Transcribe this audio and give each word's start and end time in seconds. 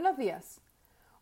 Buenos 0.00 0.16
días. 0.16 0.60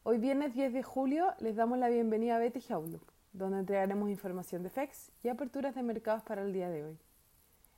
Hoy 0.02 0.18
viernes 0.18 0.52
10 0.52 0.74
de 0.74 0.82
julio 0.82 1.32
les 1.38 1.56
damos 1.56 1.78
la 1.78 1.88
bienvenida 1.88 2.36
a 2.36 2.38
Betty 2.38 2.60
Outlook, 2.74 3.10
donde 3.32 3.60
entregaremos 3.60 4.10
información 4.10 4.62
de 4.62 4.68
FEX 4.68 5.12
y 5.22 5.28
aperturas 5.28 5.74
de 5.74 5.82
mercados 5.82 6.22
para 6.24 6.42
el 6.42 6.52
día 6.52 6.68
de 6.68 6.84
hoy. 6.84 6.98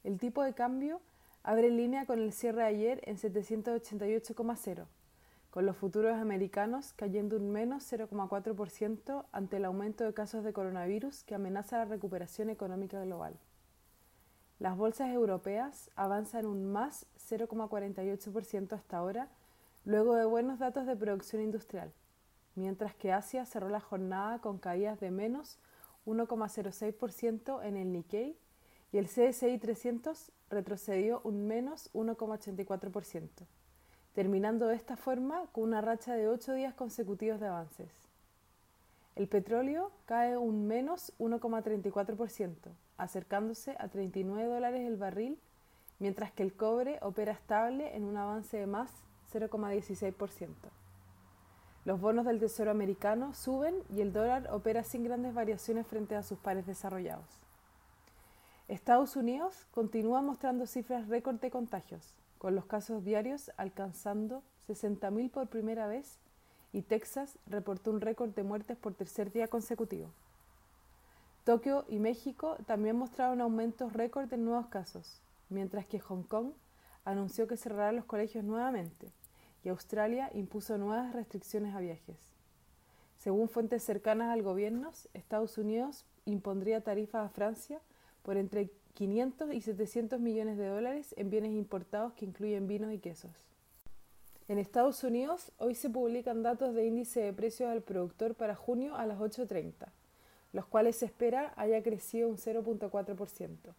El 0.03 0.19
tipo 0.19 0.43
de 0.43 0.55
cambio 0.55 1.01
abre 1.45 1.69
en 1.69 1.77
línea 1.77 2.05
con 2.05 2.19
el 2.19 2.33
cierre 2.33 2.63
de 2.63 2.69
ayer 2.69 3.01
en 3.05 3.17
788,0, 3.17 4.87
con 5.51 5.67
los 5.67 5.77
futuros 5.77 6.17
americanos 6.17 6.93
cayendo 6.95 7.37
un 7.37 7.53
menos 7.53 7.85
0,4% 7.93 9.25
ante 9.31 9.59
el 9.59 9.67
aumento 9.67 10.03
de 10.03 10.15
casos 10.15 10.43
de 10.43 10.53
coronavirus 10.53 11.23
que 11.23 11.37
amenaza 11.37 11.79
la 11.79 11.85
recuperación 11.85 12.51
económica 12.51 13.01
global. 13.05 13.39
Las 14.59 14.77
bolsas 14.77 15.11
europeas 15.11 15.91
avanzan 15.95 16.45
un 16.45 16.73
más 16.73 17.07
0,48% 17.31 18.73
hasta 18.73 18.97
ahora, 18.97 19.29
luego 19.89 20.17
de 20.17 20.27
buenos 20.27 20.59
datos 20.59 20.85
de 20.85 20.95
producción 20.97 21.41
industrial, 21.41 21.91
mientras 22.57 22.95
que 22.95 23.11
Asia 23.11 23.47
cerró 23.47 23.71
la 23.71 23.81
jornada 23.81 24.39
con 24.39 24.59
caídas 24.59 25.01
de 25.01 25.11
menos 25.11 25.59
1,06% 26.05 27.65
en 27.65 27.79
el 27.79 27.91
Nikkei 27.91 28.37
y 28.93 28.99
el 28.99 29.07
CSI 29.07 29.57
300 29.57 30.31
retrocedió 30.51 31.23
un 31.25 31.47
menos 31.47 31.91
1,84%, 31.95 33.29
terminando 34.13 34.67
de 34.67 34.77
esta 34.77 34.99
forma 34.99 35.47
con 35.53 35.65
una 35.65 35.81
racha 35.81 36.15
de 36.15 36.29
8 36.29 36.53
días 36.53 36.75
consecutivos 36.75 37.41
de 37.41 37.47
avances. 37.47 37.91
El 39.17 39.27
petróleo 39.27 39.91
cae 40.05 40.37
un 40.37 40.67
menos 40.67 41.15
1,34%, 41.19 42.53
acercándose 42.99 43.75
a 43.79 43.89
39 43.89 44.53
dólares 44.53 44.87
el 44.87 44.99
barril, 44.99 45.41
mientras 45.99 46.31
que 46.31 46.43
el 46.43 46.53
cobre 46.53 46.99
opera 47.01 47.33
estable 47.33 47.97
en 47.97 48.05
un 48.05 48.19
avance 48.19 48.59
de 48.59 48.67
más 48.67 48.93
0,16%. 49.33 50.49
Los 51.85 52.01
bonos 52.01 52.27
del 52.27 52.39
Tesoro 52.39 52.71
americano 52.71 53.35
suben 53.35 53.75
y 53.95 54.01
el 54.01 54.13
dólar 54.13 54.49
opera 54.51 54.85
sin 54.85 55.05
grandes 55.05 55.33
variaciones 55.35 55.87
frente 55.87 56.17
a 56.17 56.23
sus 56.23 56.39
pares 56.39 56.67
desarrollados. 56.67 57.27
Estados 58.69 59.17
Unidos 59.17 59.67
continúa 59.71 60.21
mostrando 60.21 60.67
cifras 60.67 61.09
récord 61.09 61.41
de 61.41 61.51
contagios, 61.51 62.15
con 62.37 62.55
los 62.55 62.67
casos 62.67 63.05
diarios 63.05 63.51
alcanzando 63.57 64.43
60.000 64.69 65.31
por 65.31 65.49
primera 65.49 65.87
vez 65.87 66.19
y 66.73 66.83
Texas 66.83 67.39
reportó 67.47 67.91
un 67.91 68.01
récord 68.01 68.31
de 68.35 68.43
muertes 68.43 68.77
por 68.77 68.95
tercer 68.95 69.33
día 69.33 69.49
consecutivo. 69.49 70.11
Tokio 71.45 71.87
y 71.89 71.99
México 71.99 72.59
también 72.67 72.97
mostraron 72.97 73.41
aumentos 73.41 73.95
récord 73.95 74.31
en 74.35 74.45
nuevos 74.45 74.67
casos, 74.67 75.23
mientras 75.49 75.87
que 75.87 75.99
Hong 76.01 76.25
Kong 76.25 76.53
anunció 77.11 77.47
que 77.47 77.57
cerrará 77.57 77.93
los 77.93 78.05
colegios 78.05 78.45
nuevamente 78.45 79.13
y 79.65 79.69
Australia 79.69 80.31
impuso 80.35 80.79
nuevas 80.79 81.13
restricciones 81.13 81.75
a 81.75 81.81
viajes. 81.81 82.17
Según 83.19 83.49
fuentes 83.49 83.83
cercanas 83.83 84.33
al 84.33 84.43
gobierno, 84.43 84.91
Estados 85.15 85.59
Unidos 85.59 86.05
impondría 86.25 86.83
tarifas 86.83 87.27
a 87.27 87.29
Francia 87.31 87.81
por 88.23 88.37
entre 88.37 88.71
500 88.95 89.53
y 89.55 89.61
700 89.61 90.21
millones 90.21 90.59
de 90.59 90.67
dólares 90.67 91.15
en 91.17 91.31
bienes 91.31 91.53
importados 91.53 92.13
que 92.13 92.25
incluyen 92.25 92.67
vinos 92.67 92.93
y 92.93 92.99
quesos. 92.99 93.33
En 94.47 94.59
Estados 94.59 95.05
Unidos, 95.05 95.53
hoy 95.59 95.75
se 95.75 95.91
publican 95.91 96.43
datos 96.43 96.75
de 96.75 96.87
índice 96.87 97.21
de 97.21 97.33
precios 97.33 97.71
al 97.71 97.83
productor 97.83 98.35
para 98.35 98.55
junio 98.55 98.97
a 98.97 99.07
las 99.07 99.19
8.30 99.19 99.89
los 100.53 100.67
cuales 100.67 100.97
se 100.97 101.07
espera 101.07 101.53
haya 101.57 101.83
crecido 101.83 102.29
un 102.29 102.37
0.4%. 102.37 103.75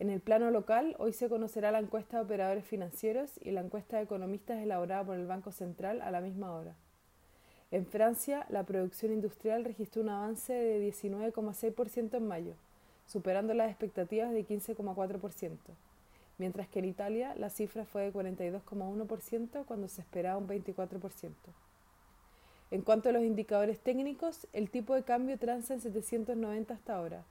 En 0.00 0.10
el 0.10 0.20
plano 0.20 0.50
local, 0.50 0.96
hoy 0.98 1.12
se 1.12 1.28
conocerá 1.28 1.70
la 1.70 1.78
encuesta 1.78 2.16
de 2.16 2.24
operadores 2.24 2.64
financieros 2.64 3.38
y 3.40 3.52
la 3.52 3.60
encuesta 3.60 3.96
de 3.96 4.02
economistas 4.02 4.60
elaborada 4.60 5.04
por 5.04 5.16
el 5.16 5.26
Banco 5.26 5.52
Central 5.52 6.02
a 6.02 6.10
la 6.10 6.20
misma 6.20 6.52
hora. 6.52 6.74
En 7.70 7.86
Francia, 7.86 8.44
la 8.48 8.64
producción 8.64 9.12
industrial 9.12 9.64
registró 9.64 10.02
un 10.02 10.08
avance 10.08 10.52
de 10.52 10.92
19,6% 10.92 12.16
en 12.16 12.26
mayo, 12.26 12.54
superando 13.06 13.54
las 13.54 13.70
expectativas 13.70 14.32
de 14.32 14.44
15,4%, 14.44 15.56
mientras 16.38 16.66
que 16.66 16.80
en 16.80 16.86
Italia 16.86 17.34
la 17.36 17.50
cifra 17.50 17.84
fue 17.84 18.02
de 18.02 18.12
42,1% 18.12 19.64
cuando 19.64 19.86
se 19.86 20.00
esperaba 20.00 20.38
un 20.38 20.48
24%. 20.48 21.32
En 22.72 22.82
cuanto 22.82 23.10
a 23.10 23.12
los 23.12 23.22
indicadores 23.22 23.78
técnicos, 23.78 24.48
el 24.52 24.70
tipo 24.70 24.96
de 24.96 25.04
cambio 25.04 25.38
transa 25.38 25.74
en 25.74 25.80
790 25.80 26.74
hasta 26.74 26.96
ahora. 26.96 27.24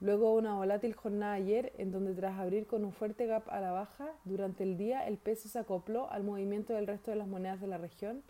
Luego 0.00 0.34
una 0.34 0.54
volátil 0.54 0.94
jornada 0.94 1.34
ayer 1.34 1.72
en 1.76 1.92
donde 1.92 2.14
tras 2.14 2.38
abrir 2.38 2.66
con 2.66 2.84
un 2.84 2.92
fuerte 2.92 3.26
gap 3.26 3.48
a 3.50 3.60
la 3.60 3.70
baja, 3.70 4.12
durante 4.24 4.64
el 4.64 4.78
día 4.78 5.06
el 5.06 5.18
peso 5.18 5.48
se 5.48 5.58
acopló 5.58 6.10
al 6.10 6.24
movimiento 6.24 6.72
del 6.72 6.86
resto 6.86 7.10
de 7.10 7.18
las 7.18 7.28
monedas 7.28 7.60
de 7.60 7.66
la 7.66 7.76
región, 7.76 8.22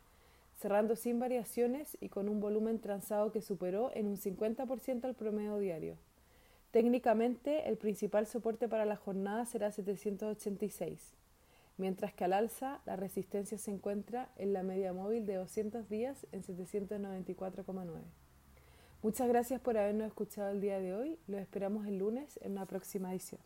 cerrando 0.57 0.97
sin 0.97 1.21
variaciones 1.21 1.97
y 2.01 2.09
con 2.09 2.29
un 2.29 2.41
volumen 2.41 2.81
transado 2.81 3.31
que 3.31 3.41
superó 3.41 3.93
en 3.95 4.09
un 4.09 4.17
50% 4.17 5.05
al 5.05 5.15
promedio 5.15 5.59
diario. 5.59 5.97
Técnicamente, 6.73 7.69
el 7.69 7.77
principal 7.77 8.27
soporte 8.27 8.69
para 8.69 8.85
la 8.85 8.97
jornada 8.97 9.47
será 9.47 9.71
786 9.71 11.15
mientras 11.81 12.13
que 12.13 12.25
al 12.25 12.35
alza 12.35 12.81
la 12.85 12.95
resistencia 12.95 13.59
se 13.59 13.71
encuentra 13.71 14.31
en 14.37 14.53
la 14.53 14.63
media 14.63 14.93
móvil 14.93 15.27
de 15.27 15.37
200 15.37 15.89
días 15.89 16.27
en 16.31 16.43
794,9. 16.43 18.03
Muchas 19.03 19.29
gracias 19.29 19.63
por 19.63 19.79
habernos 19.79 20.09
escuchado 20.09 20.51
el 20.51 20.61
día 20.61 20.79
de 20.79 20.95
hoy. 20.95 21.19
Los 21.27 21.41
esperamos 21.41 21.87
el 21.87 21.97
lunes 21.97 22.39
en 22.43 22.53
una 22.53 22.67
próxima 22.67 23.11
edición. 23.11 23.41